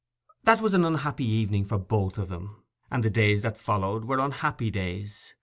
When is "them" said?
2.27-2.63